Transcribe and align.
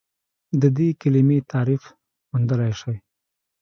د 0.61 0.63
دې 0.77 0.89
کلمې 1.01 1.37
تعریف 1.51 1.83
موندلی 2.31 2.71
شئ؟ 2.79 2.95